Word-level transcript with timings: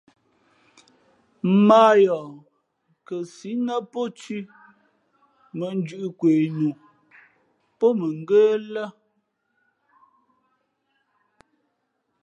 Mᾱ 1.67 1.79
a 1.91 2.01
yoh 2.05 2.29
kαsǐ 3.07 3.51
nά 3.65 3.75
pó 3.91 4.01
thʉ̄ 4.19 4.41
mᾱ 5.57 5.67
njūʼ 5.81 6.05
kwe 6.19 6.31
nu 6.59 6.69
pó 7.79 7.85
mα 7.99 8.07
ngə́ 8.21 8.45
lά. 8.73 8.85